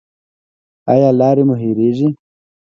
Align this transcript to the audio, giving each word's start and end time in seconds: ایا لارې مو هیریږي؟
ایا 0.91 1.09
لارې 1.19 1.43
مو 1.47 1.55
هیریږي؟ 1.63 2.09